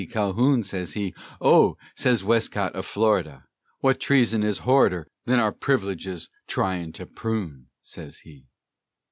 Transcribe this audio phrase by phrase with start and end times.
[0.09, 3.43] Calhoun, sez he; "Oh," sez Westcott o' Florida,
[3.83, 8.47] "Wut treason is horrider Than our priv'leges tryin' to proon?" sez he.